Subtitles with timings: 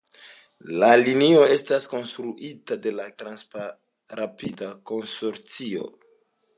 [0.83, 5.89] La linio estas konstruita de la Transrapid-konsorcio.